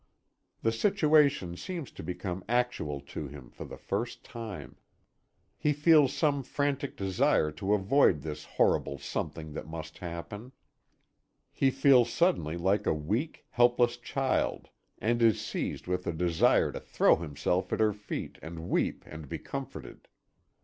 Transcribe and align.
The 0.63 0.71
situation 0.71 1.55
seems 1.55 1.91
to 1.91 2.01
become 2.01 2.43
actual 2.49 3.01
to 3.01 3.27
him 3.27 3.51
for 3.51 3.65
the 3.65 3.77
first 3.77 4.23
time. 4.23 4.77
He 5.59 5.73
feels 5.73 6.11
some 6.11 6.41
frantic 6.41 6.97
desire 6.97 7.51
to 7.51 7.75
avert 7.75 8.21
this 8.23 8.45
horrible 8.45 8.97
something 8.97 9.53
that 9.53 9.67
must 9.67 9.99
happen. 9.99 10.53
He 11.53 11.69
feels 11.69 12.11
suddenly 12.11 12.57
like 12.57 12.87
a 12.87 12.95
weak, 12.95 13.45
helpless 13.51 13.95
child, 13.97 14.69
and 14.97 15.21
is 15.21 15.39
seized 15.39 15.85
with 15.85 16.07
a 16.07 16.13
desire 16.13 16.71
to 16.71 16.79
throw 16.79 17.17
himself 17.17 17.71
at 17.71 17.79
her 17.79 17.93
feet, 17.93 18.39
and 18.41 18.69
weep 18.71 19.03
and 19.05 19.29
be 19.29 19.37
comforted. 19.37 20.07